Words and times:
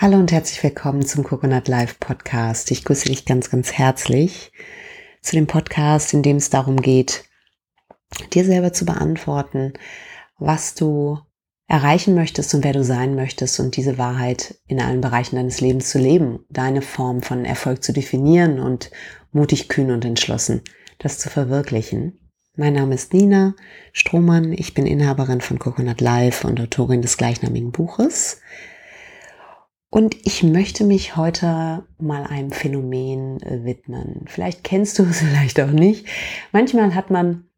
Hallo 0.00 0.16
und 0.16 0.30
herzlich 0.30 0.62
willkommen 0.62 1.04
zum 1.04 1.24
Coconut 1.24 1.66
Live 1.66 1.98
Podcast. 1.98 2.70
Ich 2.70 2.84
grüße 2.84 3.06
dich 3.06 3.24
ganz, 3.24 3.50
ganz 3.50 3.72
herzlich 3.72 4.52
zu 5.22 5.34
dem 5.34 5.48
Podcast, 5.48 6.14
in 6.14 6.22
dem 6.22 6.36
es 6.36 6.50
darum 6.50 6.80
geht, 6.80 7.24
dir 8.32 8.44
selber 8.44 8.72
zu 8.72 8.84
beantworten, 8.84 9.72
was 10.38 10.76
du 10.76 11.18
erreichen 11.66 12.14
möchtest 12.14 12.54
und 12.54 12.62
wer 12.62 12.74
du 12.74 12.84
sein 12.84 13.16
möchtest 13.16 13.58
und 13.58 13.76
diese 13.76 13.98
Wahrheit 13.98 14.60
in 14.68 14.80
allen 14.80 15.00
Bereichen 15.00 15.34
deines 15.34 15.60
Lebens 15.60 15.90
zu 15.90 15.98
leben, 15.98 16.46
deine 16.48 16.80
Form 16.80 17.20
von 17.20 17.44
Erfolg 17.44 17.82
zu 17.82 17.92
definieren 17.92 18.60
und 18.60 18.92
mutig, 19.32 19.68
kühn 19.68 19.90
und 19.90 20.04
entschlossen 20.04 20.62
das 20.98 21.18
zu 21.18 21.28
verwirklichen. 21.28 22.20
Mein 22.54 22.74
Name 22.74 22.94
ist 22.94 23.12
Nina 23.12 23.56
Strohmann, 23.92 24.52
ich 24.52 24.74
bin 24.74 24.86
Inhaberin 24.86 25.40
von 25.40 25.58
Coconut 25.58 26.00
Live 26.00 26.44
und 26.44 26.60
Autorin 26.60 27.02
des 27.02 27.16
gleichnamigen 27.16 27.72
Buches. 27.72 28.40
Und 29.90 30.16
ich 30.26 30.42
möchte 30.42 30.84
mich 30.84 31.16
heute 31.16 31.86
mal 31.98 32.24
einem 32.24 32.50
Phänomen 32.50 33.40
äh, 33.42 33.64
widmen. 33.64 34.26
Vielleicht 34.26 34.62
kennst 34.62 34.98
du 34.98 35.04
es, 35.04 35.18
vielleicht 35.20 35.60
auch 35.60 35.70
nicht. 35.70 36.06
Manchmal 36.52 36.94
hat 36.94 37.10
man 37.10 37.48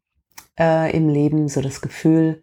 äh, 0.57 0.95
im 0.95 1.09
Leben 1.09 1.49
so 1.49 1.61
das 1.61 1.81
Gefühl, 1.81 2.41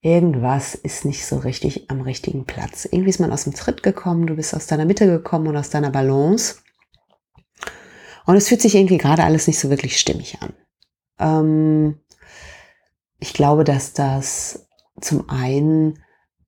irgendwas 0.00 0.74
ist 0.74 1.04
nicht 1.04 1.26
so 1.26 1.38
richtig 1.38 1.90
am 1.90 2.00
richtigen 2.00 2.46
Platz. 2.46 2.86
Irgendwie 2.86 3.10
ist 3.10 3.20
man 3.20 3.32
aus 3.32 3.44
dem 3.44 3.54
Tritt 3.54 3.82
gekommen, 3.82 4.26
du 4.26 4.36
bist 4.36 4.54
aus 4.54 4.66
deiner 4.66 4.84
Mitte 4.84 5.06
gekommen 5.06 5.48
und 5.48 5.56
aus 5.56 5.70
deiner 5.70 5.90
Balance. 5.90 6.56
Und 8.24 8.36
es 8.36 8.48
fühlt 8.48 8.62
sich 8.62 8.74
irgendwie 8.74 8.98
gerade 8.98 9.24
alles 9.24 9.46
nicht 9.46 9.58
so 9.58 9.68
wirklich 9.68 9.98
stimmig 9.98 10.38
an. 10.40 10.54
Ähm, 11.18 12.00
ich 13.18 13.34
glaube, 13.34 13.64
dass 13.64 13.92
das 13.92 14.68
zum 15.00 15.28
einen 15.28 15.98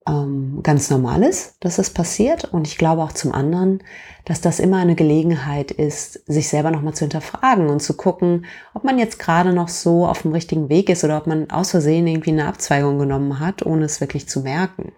ähm, 0.09 0.61
ganz 0.63 0.91
normal 0.91 1.23
ist, 1.23 1.57
dass 1.61 1.77
das 1.77 1.91
passiert. 1.91 2.45
Und 2.45 2.67
ich 2.67 2.79
glaube 2.79 3.03
auch 3.03 3.13
zum 3.13 3.33
anderen, 3.33 3.83
dass 4.25 4.41
das 4.41 4.61
immer 4.61 4.79
eine 4.79 4.95
Gelegenheit 4.95 5.71
ist, 5.71 6.21
sich 6.27 6.49
selber 6.49 6.71
nochmal 6.71 6.95
zu 6.95 7.05
hinterfragen 7.05 7.69
und 7.69 7.81
zu 7.81 7.97
gucken, 7.97 8.47
ob 8.75 8.85
man 8.85 8.99
jetzt 8.99 9.19
gerade 9.19 9.53
noch 9.53 9.69
so 9.69 10.07
auf 10.07 10.23
dem 10.23 10.33
richtigen 10.33 10.69
Weg 10.69 10.89
ist 10.89 11.05
oder 11.05 11.19
ob 11.19 11.27
man 11.27 11.51
aus 11.51 11.71
Versehen 11.71 12.07
irgendwie 12.07 12.33
eine 12.33 12.47
Abzweigung 12.47 12.99
genommen 12.99 13.41
hat, 13.41 13.65
ohne 13.65 13.85
es 13.85 14.01
wirklich 14.01 14.29
zu 14.29 14.41
merken. 14.41 14.93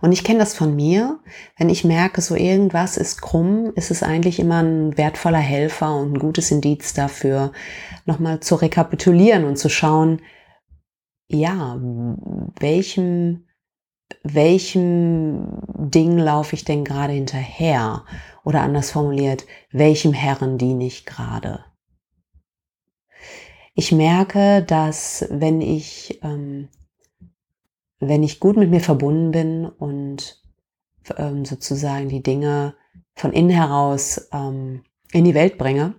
Und 0.00 0.12
ich 0.12 0.24
kenne 0.24 0.40
das 0.40 0.54
von 0.54 0.76
mir. 0.76 1.20
Wenn 1.56 1.70
ich 1.70 1.84
merke, 1.84 2.20
so 2.20 2.34
irgendwas 2.34 2.98
ist 2.98 3.22
krumm, 3.22 3.72
ist 3.74 3.90
es 3.90 4.02
eigentlich 4.02 4.38
immer 4.38 4.62
ein 4.62 4.98
wertvoller 4.98 5.38
Helfer 5.38 5.96
und 5.96 6.14
ein 6.14 6.18
gutes 6.18 6.50
Indiz 6.50 6.92
dafür, 6.92 7.52
nochmal 8.04 8.40
zu 8.40 8.56
rekapitulieren 8.56 9.44
und 9.44 9.56
zu 9.56 9.70
schauen, 9.70 10.20
ja, 11.28 11.78
welchem, 12.58 13.46
welchem 14.22 15.58
Ding 15.74 16.18
laufe 16.18 16.54
ich 16.54 16.64
denn 16.64 16.84
gerade 16.84 17.12
hinterher? 17.12 18.04
Oder 18.44 18.62
anders 18.62 18.90
formuliert, 18.90 19.46
welchem 19.70 20.12
Herren 20.12 20.58
diene 20.58 20.84
ich 20.84 21.06
gerade? 21.06 21.64
Ich 23.74 23.90
merke, 23.90 24.62
dass 24.62 25.26
wenn 25.30 25.60
ich, 25.60 26.20
ähm, 26.22 26.68
wenn 27.98 28.22
ich 28.22 28.38
gut 28.38 28.56
mit 28.56 28.70
mir 28.70 28.80
verbunden 28.80 29.32
bin 29.32 29.66
und 29.66 30.42
ähm, 31.16 31.44
sozusagen 31.44 32.08
die 32.08 32.22
Dinge 32.22 32.74
von 33.14 33.32
innen 33.32 33.50
heraus 33.50 34.28
ähm, 34.32 34.84
in 35.12 35.24
die 35.24 35.34
Welt 35.34 35.58
bringe, 35.58 35.94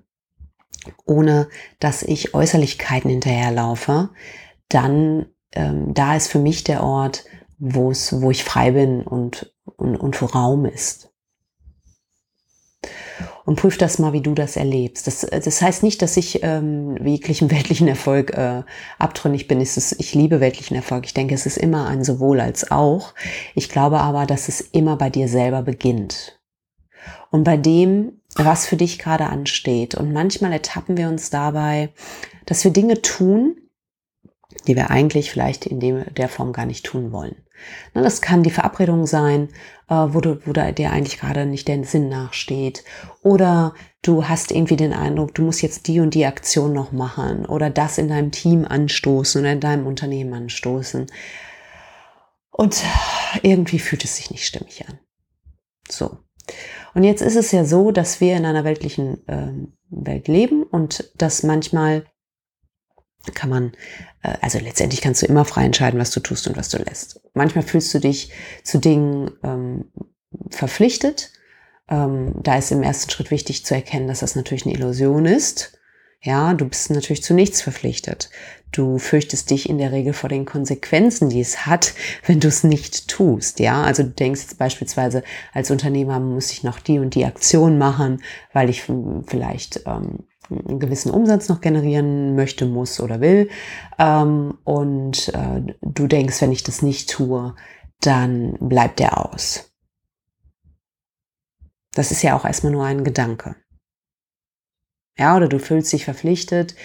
ohne 1.05 1.49
dass 1.79 2.03
ich 2.03 2.33
Äußerlichkeiten 2.33 3.09
hinterherlaufe, 3.09 4.09
dann 4.69 5.27
ähm, 5.55 5.93
da 5.93 6.15
ist 6.15 6.27
für 6.27 6.39
mich 6.39 6.63
der 6.63 6.83
Ort, 6.83 7.25
wo 7.57 7.89
es, 7.89 8.21
wo 8.21 8.29
ich 8.29 8.43
frei 8.43 8.71
bin 8.71 9.01
und, 9.01 9.53
und, 9.77 9.95
und 9.95 10.21
wo 10.21 10.25
Raum 10.25 10.65
ist. 10.65 11.11
Und 13.45 13.57
prüf 13.57 13.77
das 13.77 13.99
mal, 13.99 14.11
wie 14.11 14.21
du 14.21 14.33
das 14.33 14.57
erlebst. 14.57 15.05
Das, 15.05 15.21
das 15.21 15.61
heißt 15.61 15.83
nicht, 15.83 16.01
dass 16.01 16.17
ich 16.17 16.43
ähm, 16.43 16.97
jeglichen 17.05 17.51
weltlichen 17.51 17.87
Erfolg 17.87 18.31
äh, 18.31 18.63
abtrünnig 18.99 19.47
bin. 19.47 19.61
Es 19.61 19.77
ist, 19.77 19.99
ich 19.99 20.13
liebe 20.13 20.39
weltlichen 20.39 20.75
Erfolg. 20.75 21.05
Ich 21.05 21.13
denke, 21.13 21.35
es 21.35 21.45
ist 21.45 21.57
immer 21.57 21.87
ein 21.87 22.03
sowohl 22.03 22.41
als 22.41 22.71
auch. 22.71 23.13
Ich 23.53 23.69
glaube 23.69 24.01
aber, 24.01 24.25
dass 24.25 24.49
es 24.49 24.61
immer 24.61 24.97
bei 24.97 25.09
dir 25.09 25.27
selber 25.27 25.61
beginnt. 25.61 26.39
Und 27.29 27.43
bei 27.43 27.55
dem, 27.55 28.21
was 28.35 28.65
für 28.65 28.77
dich 28.77 28.97
gerade 28.97 29.27
ansteht. 29.27 29.95
Und 29.95 30.11
manchmal 30.11 30.51
ertappen 30.51 30.97
wir 30.97 31.07
uns 31.07 31.29
dabei, 31.29 31.89
dass 32.45 32.63
wir 32.63 32.71
Dinge 32.71 33.01
tun, 33.01 33.57
die 34.67 34.75
wir 34.75 34.89
eigentlich 34.89 35.31
vielleicht 35.31 35.65
in 35.65 35.79
dem, 35.79 36.05
der 36.15 36.29
Form 36.29 36.53
gar 36.53 36.65
nicht 36.65 36.85
tun 36.85 37.11
wollen. 37.11 37.35
Na, 37.93 38.01
das 38.01 38.21
kann 38.21 38.43
die 38.43 38.51
Verabredung 38.51 39.07
sein, 39.07 39.49
äh, 39.89 39.95
wo, 39.95 40.19
du, 40.21 40.39
wo 40.45 40.53
dir 40.53 40.91
eigentlich 40.91 41.19
gerade 41.19 41.45
nicht 41.45 41.67
der 41.67 41.83
Sinn 41.83 42.09
nachsteht. 42.09 42.83
Oder 43.21 43.73
du 44.01 44.27
hast 44.27 44.51
irgendwie 44.51 44.75
den 44.75 44.93
Eindruck, 44.93 45.33
du 45.35 45.43
musst 45.43 45.61
jetzt 45.61 45.87
die 45.87 45.99
und 45.99 46.13
die 46.13 46.25
Aktion 46.25 46.73
noch 46.73 46.91
machen 46.91 47.45
oder 47.45 47.69
das 47.69 47.97
in 47.97 48.09
deinem 48.09 48.31
Team 48.31 48.65
anstoßen 48.65 49.41
oder 49.41 49.51
in 49.51 49.59
deinem 49.59 49.87
Unternehmen 49.87 50.33
anstoßen. 50.33 51.07
Und 52.51 52.83
irgendwie 53.41 53.79
fühlt 53.79 54.03
es 54.03 54.15
sich 54.15 54.31
nicht 54.31 54.45
stimmig 54.45 54.85
an. 54.87 54.99
So. 55.89 56.17
Und 56.93 57.03
jetzt 57.03 57.21
ist 57.21 57.35
es 57.35 57.51
ja 57.51 57.65
so, 57.65 57.91
dass 57.91 58.21
wir 58.21 58.37
in 58.37 58.45
einer 58.45 58.63
weltlichen 58.63 59.27
äh, 59.27 59.51
Welt 59.89 60.27
leben 60.27 60.63
und 60.63 61.11
dass 61.17 61.43
manchmal 61.43 62.05
kann 63.33 63.49
man, 63.49 63.73
äh, 64.23 64.33
also 64.41 64.59
letztendlich 64.59 65.01
kannst 65.01 65.21
du 65.21 65.25
immer 65.25 65.45
frei 65.45 65.65
entscheiden, 65.65 65.99
was 65.99 66.11
du 66.11 66.19
tust 66.19 66.47
und 66.47 66.57
was 66.57 66.69
du 66.69 66.77
lässt. 66.77 67.21
Manchmal 67.33 67.63
fühlst 67.63 67.93
du 67.93 67.99
dich 67.99 68.31
zu 68.63 68.79
Dingen 68.79 69.31
ähm, 69.43 69.85
verpflichtet. 70.49 71.31
Ähm, 71.89 72.33
da 72.41 72.57
ist 72.57 72.71
im 72.71 72.83
ersten 72.83 73.11
Schritt 73.11 73.31
wichtig 73.31 73.65
zu 73.65 73.75
erkennen, 73.75 74.07
dass 74.07 74.19
das 74.19 74.35
natürlich 74.35 74.65
eine 74.65 74.75
Illusion 74.75 75.25
ist. 75.25 75.77
Ja, 76.21 76.55
du 76.55 76.67
bist 76.67 76.89
natürlich 76.89 77.21
zu 77.21 77.35
nichts 77.35 77.61
verpflichtet. 77.61 78.31
Du 78.71 78.97
fürchtest 78.97 79.51
dich 79.51 79.69
in 79.69 79.77
der 79.77 79.91
Regel 79.91 80.11
vor 80.11 80.27
den 80.27 80.45
Konsequenzen, 80.45 81.29
die 81.29 81.39
es 81.39 81.67
hat, 81.67 81.93
wenn 82.25 82.39
du 82.39 82.47
es 82.47 82.63
nicht 82.63 83.07
tust. 83.07 83.59
Ja, 83.59 83.83
also 83.83 84.01
du 84.03 84.09
denkst 84.09 84.57
beispielsweise 84.57 85.23
als 85.53 85.69
Unternehmer 85.69 86.19
muss 86.19 86.51
ich 86.51 86.63
noch 86.63 86.79
die 86.79 86.97
und 86.97 87.13
die 87.13 87.25
Aktion 87.25 87.77
machen, 87.77 88.23
weil 88.53 88.69
ich 88.69 88.83
vielleicht 89.27 89.81
ähm, 89.85 90.25
einen 90.49 90.79
gewissen 90.79 91.11
Umsatz 91.11 91.49
noch 91.49 91.61
generieren 91.61 92.35
möchte, 92.35 92.65
muss 92.65 92.99
oder 92.99 93.21
will. 93.21 93.49
Ähm, 93.97 94.57
und 94.63 95.29
äh, 95.29 95.61
du 95.81 96.07
denkst, 96.07 96.41
wenn 96.41 96.51
ich 96.51 96.63
das 96.63 96.81
nicht 96.81 97.09
tue, 97.09 97.55
dann 98.01 98.57
bleibt 98.59 98.99
der 98.99 99.17
aus. 99.17 99.71
Das 101.93 102.11
ist 102.11 102.21
ja 102.21 102.37
auch 102.37 102.45
erstmal 102.45 102.73
nur 102.73 102.85
ein 102.85 103.03
Gedanke. 103.03 103.55
Ja, 105.17 105.37
oder 105.37 105.47
du 105.47 105.59
fühlst 105.59 105.93
dich 105.93 106.03
verpflichtet, 106.03 106.75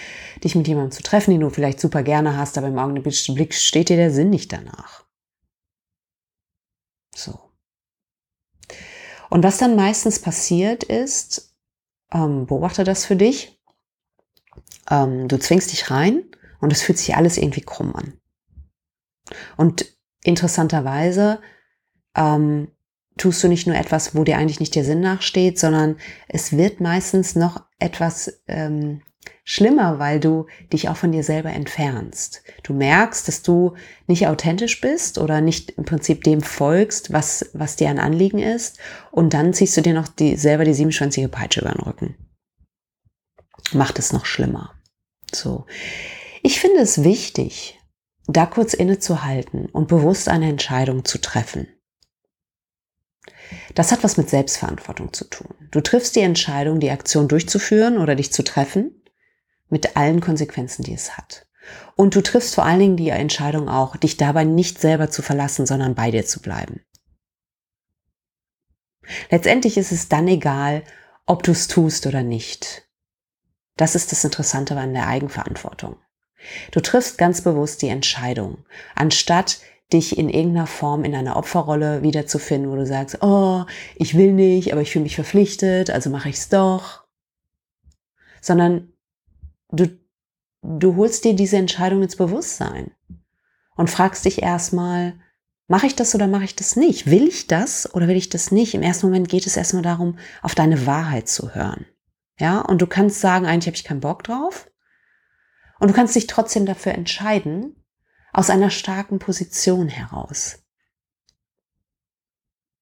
dich 0.44 0.54
mit 0.54 0.68
jemandem 0.68 0.92
zu 0.92 1.02
treffen, 1.02 1.32
den 1.32 1.40
du 1.40 1.50
vielleicht 1.50 1.80
super 1.80 2.04
gerne 2.04 2.36
hast, 2.36 2.56
aber 2.58 2.68
im 2.68 2.78
Augenblick 2.78 3.54
steht 3.54 3.88
dir 3.88 3.96
der 3.96 4.12
Sinn 4.12 4.30
nicht 4.30 4.52
danach. 4.52 5.04
So. 7.14 7.40
Und 9.30 9.42
was 9.42 9.58
dann 9.58 9.74
meistens 9.74 10.20
passiert 10.20 10.84
ist, 10.84 11.49
ähm, 12.12 12.46
beobachte 12.46 12.84
das 12.84 13.04
für 13.04 13.16
dich. 13.16 13.60
Ähm, 14.90 15.28
du 15.28 15.38
zwingst 15.38 15.72
dich 15.72 15.90
rein 15.90 16.24
und 16.60 16.72
es 16.72 16.82
fühlt 16.82 16.98
sich 16.98 17.16
alles 17.16 17.36
irgendwie 17.36 17.62
krumm 17.62 17.94
an. 17.94 18.14
Und 19.56 19.86
interessanterweise 20.22 21.40
ähm, 22.14 22.68
tust 23.16 23.42
du 23.42 23.48
nicht 23.48 23.66
nur 23.66 23.76
etwas, 23.76 24.14
wo 24.14 24.24
dir 24.24 24.38
eigentlich 24.38 24.60
nicht 24.60 24.74
der 24.74 24.84
Sinn 24.84 25.00
nachsteht, 25.00 25.58
sondern 25.58 25.96
es 26.28 26.56
wird 26.56 26.80
meistens 26.80 27.36
noch 27.36 27.64
etwas 27.78 28.42
ähm, 28.46 29.02
schlimmer, 29.50 29.98
weil 29.98 30.20
du 30.20 30.46
dich 30.72 30.88
auch 30.88 30.96
von 30.96 31.10
dir 31.10 31.24
selber 31.24 31.50
entfernst. 31.50 32.44
Du 32.62 32.72
merkst, 32.72 33.26
dass 33.26 33.42
du 33.42 33.74
nicht 34.06 34.28
authentisch 34.28 34.80
bist 34.80 35.18
oder 35.18 35.40
nicht 35.40 35.70
im 35.70 35.84
Prinzip 35.84 36.22
dem 36.22 36.40
folgst, 36.40 37.12
was, 37.12 37.50
was 37.52 37.74
dir 37.74 37.88
ein 37.88 37.98
Anliegen 37.98 38.38
ist. 38.38 38.78
Und 39.10 39.34
dann 39.34 39.52
ziehst 39.52 39.76
du 39.76 39.80
dir 39.80 39.92
noch 39.92 40.06
die, 40.06 40.36
selber 40.36 40.64
die 40.64 40.72
siebenschwänzige 40.72 41.28
Peitsche 41.28 41.62
über 41.62 41.72
den 41.72 41.82
Rücken. 41.82 42.14
Macht 43.72 43.98
es 43.98 44.12
noch 44.12 44.24
schlimmer. 44.24 44.72
So. 45.34 45.66
Ich 46.44 46.60
finde 46.60 46.78
es 46.78 47.02
wichtig, 47.02 47.76
da 48.28 48.46
kurz 48.46 48.72
innezuhalten 48.72 49.66
und 49.66 49.88
bewusst 49.88 50.28
eine 50.28 50.48
Entscheidung 50.48 51.04
zu 51.04 51.20
treffen. 51.20 51.66
Das 53.74 53.90
hat 53.90 54.04
was 54.04 54.16
mit 54.16 54.30
Selbstverantwortung 54.30 55.12
zu 55.12 55.24
tun. 55.24 55.54
Du 55.72 55.80
triffst 55.80 56.14
die 56.14 56.20
Entscheidung, 56.20 56.78
die 56.78 56.90
Aktion 56.90 57.26
durchzuführen 57.26 57.98
oder 57.98 58.14
dich 58.14 58.32
zu 58.32 58.44
treffen 58.44 58.94
mit 59.70 59.96
allen 59.96 60.20
Konsequenzen, 60.20 60.82
die 60.82 60.94
es 60.94 61.16
hat. 61.16 61.46
Und 61.96 62.14
du 62.14 62.22
triffst 62.22 62.54
vor 62.54 62.64
allen 62.64 62.80
Dingen 62.80 62.96
die 62.96 63.10
Entscheidung 63.10 63.68
auch, 63.68 63.96
dich 63.96 64.16
dabei 64.16 64.44
nicht 64.44 64.80
selber 64.80 65.10
zu 65.10 65.22
verlassen, 65.22 65.66
sondern 65.66 65.94
bei 65.94 66.10
dir 66.10 66.26
zu 66.26 66.40
bleiben. 66.40 66.80
Letztendlich 69.30 69.76
ist 69.76 69.92
es 69.92 70.08
dann 70.08 70.28
egal, 70.28 70.84
ob 71.26 71.42
du 71.42 71.52
es 71.52 71.68
tust 71.68 72.06
oder 72.06 72.22
nicht. 72.22 72.88
Das 73.76 73.94
ist 73.94 74.12
das 74.12 74.24
Interessante 74.24 74.76
an 74.76 74.92
der 74.92 75.06
Eigenverantwortung. 75.06 75.96
Du 76.70 76.80
triffst 76.80 77.18
ganz 77.18 77.42
bewusst 77.42 77.82
die 77.82 77.88
Entscheidung, 77.88 78.64
anstatt 78.94 79.60
dich 79.92 80.16
in 80.16 80.28
irgendeiner 80.28 80.66
Form 80.66 81.04
in 81.04 81.14
einer 81.14 81.36
Opferrolle 81.36 82.02
wiederzufinden, 82.02 82.70
wo 82.70 82.76
du 82.76 82.86
sagst, 82.86 83.18
oh, 83.22 83.64
ich 83.96 84.16
will 84.16 84.32
nicht, 84.32 84.72
aber 84.72 84.82
ich 84.82 84.92
fühle 84.92 85.02
mich 85.02 85.16
verpflichtet, 85.16 85.90
also 85.90 86.10
mache 86.10 86.28
ich 86.28 86.36
es 86.36 86.48
doch. 86.48 87.04
Sondern 88.40 88.89
du, 89.72 89.98
du 90.62 90.96
holst 90.96 91.24
dir 91.24 91.34
diese 91.34 91.56
Entscheidung 91.56 92.02
ins 92.02 92.16
Bewusstsein 92.16 92.92
und 93.76 93.90
fragst 93.90 94.24
dich 94.24 94.42
erstmal, 94.42 95.18
mache 95.68 95.86
ich 95.86 95.96
das 95.96 96.14
oder 96.14 96.26
mache 96.26 96.44
ich 96.44 96.56
das 96.56 96.76
nicht? 96.76 97.10
Will 97.10 97.28
ich 97.28 97.46
das 97.46 97.92
oder 97.94 98.08
will 98.08 98.16
ich 98.16 98.28
das 98.28 98.50
nicht? 98.50 98.74
Im 98.74 98.82
ersten 98.82 99.06
Moment 99.06 99.28
geht 99.28 99.46
es 99.46 99.56
erstmal 99.56 99.82
darum, 99.82 100.18
auf 100.42 100.54
deine 100.54 100.86
Wahrheit 100.86 101.28
zu 101.28 101.54
hören. 101.54 101.86
Ja, 102.38 102.60
und 102.60 102.80
du 102.82 102.86
kannst 102.86 103.20
sagen, 103.20 103.46
eigentlich 103.46 103.66
habe 103.66 103.76
ich 103.76 103.84
keinen 103.84 104.00
Bock 104.00 104.24
drauf. 104.24 104.70
Und 105.78 105.88
du 105.88 105.94
kannst 105.94 106.14
dich 106.14 106.26
trotzdem 106.26 106.66
dafür 106.66 106.92
entscheiden, 106.92 107.76
aus 108.32 108.50
einer 108.50 108.70
starken 108.70 109.18
Position 109.18 109.88
heraus. 109.88 110.62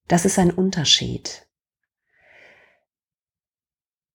Das 0.06 0.24
ist 0.24 0.38
ein 0.38 0.50
Unterschied. 0.50 1.46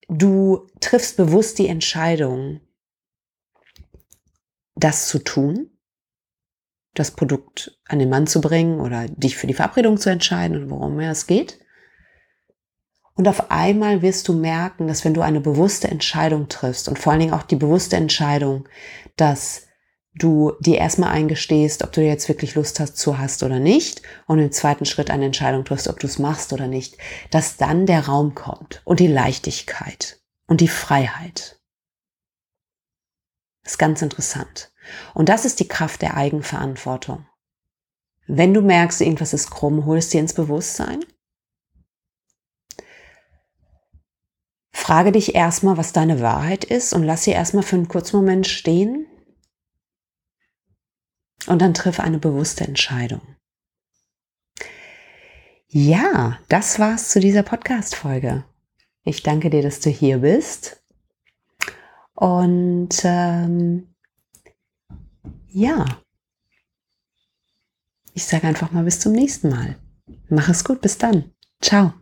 Du 0.08 0.66
triffst 0.80 1.16
bewusst 1.16 1.58
die 1.58 1.68
Entscheidung, 1.68 2.60
das 4.74 5.08
zu 5.08 5.18
tun, 5.18 5.70
das 6.94 7.10
Produkt 7.10 7.78
an 7.86 7.98
den 7.98 8.08
Mann 8.08 8.26
zu 8.26 8.40
bringen 8.40 8.80
oder 8.80 9.06
dich 9.08 9.36
für 9.36 9.46
die 9.46 9.54
Verabredung 9.54 9.98
zu 9.98 10.10
entscheiden 10.10 10.62
und 10.62 10.70
worum 10.70 10.98
es 11.00 11.26
geht. 11.26 11.58
Und 13.16 13.28
auf 13.28 13.50
einmal 13.50 14.02
wirst 14.02 14.26
du 14.26 14.32
merken, 14.32 14.88
dass 14.88 15.04
wenn 15.04 15.14
du 15.14 15.20
eine 15.20 15.40
bewusste 15.40 15.88
Entscheidung 15.88 16.48
triffst 16.48 16.88
und 16.88 16.98
vor 16.98 17.12
allen 17.12 17.20
Dingen 17.20 17.34
auch 17.34 17.44
die 17.44 17.56
bewusste 17.56 17.96
Entscheidung, 17.96 18.68
dass 19.16 19.66
du 20.16 20.52
dir 20.60 20.78
erstmal 20.78 21.10
eingestehst, 21.10 21.82
ob 21.82 21.92
du 21.92 22.02
jetzt 22.02 22.28
wirklich 22.28 22.54
Lust 22.54 22.78
hast 22.80 22.96
zu 22.96 23.18
hast 23.18 23.42
oder 23.42 23.58
nicht 23.58 24.02
und 24.26 24.38
im 24.38 24.52
zweiten 24.52 24.84
Schritt 24.84 25.10
eine 25.10 25.26
Entscheidung 25.26 25.64
triffst, 25.64 25.88
ob 25.88 25.98
du 26.00 26.06
es 26.06 26.18
machst 26.18 26.52
oder 26.52 26.66
nicht, 26.66 26.96
dass 27.30 27.56
dann 27.56 27.86
der 27.86 28.06
Raum 28.06 28.34
kommt 28.34 28.82
und 28.84 29.00
die 29.00 29.08
Leichtigkeit 29.08 30.20
und 30.46 30.60
die 30.60 30.68
Freiheit. 30.68 31.60
Das 33.64 33.72
ist 33.72 33.78
ganz 33.78 34.02
interessant. 34.02 34.70
Und 35.14 35.28
das 35.28 35.44
ist 35.44 35.58
die 35.58 35.68
Kraft 35.68 36.02
der 36.02 36.16
Eigenverantwortung. 36.16 37.26
Wenn 38.26 38.54
du 38.54 38.60
merkst, 38.60 39.00
irgendwas 39.00 39.34
ist 39.34 39.50
krumm, 39.50 39.84
hol 39.84 39.98
es 39.98 40.10
dir 40.10 40.20
ins 40.20 40.34
Bewusstsein. 40.34 41.04
Frage 44.72 45.12
dich 45.12 45.34
erstmal, 45.34 45.76
was 45.76 45.92
deine 45.92 46.20
Wahrheit 46.20 46.64
ist 46.64 46.92
und 46.92 47.04
lass 47.04 47.24
sie 47.24 47.30
erstmal 47.30 47.62
für 47.62 47.76
einen 47.76 47.88
kurzen 47.88 48.16
Moment 48.16 48.46
stehen 48.46 49.06
und 51.46 51.62
dann 51.62 51.74
triff 51.74 52.00
eine 52.00 52.18
bewusste 52.18 52.64
Entscheidung. 52.64 53.22
Ja, 55.68 56.38
das 56.48 56.78
war's 56.78 57.08
zu 57.08 57.18
dieser 57.18 57.42
Podcast-Folge. 57.42 58.44
Ich 59.04 59.22
danke 59.22 59.50
dir, 59.50 59.62
dass 59.62 59.80
du 59.80 59.90
hier 59.90 60.18
bist. 60.18 60.83
Und 62.14 63.00
ähm, 63.04 63.94
ja, 65.48 65.84
ich 68.12 68.24
sage 68.24 68.46
einfach 68.46 68.70
mal 68.70 68.84
bis 68.84 69.00
zum 69.00 69.12
nächsten 69.12 69.50
Mal. 69.50 69.76
Mach 70.28 70.48
es 70.48 70.64
gut, 70.64 70.80
bis 70.80 70.98
dann. 70.98 71.32
Ciao. 71.60 71.94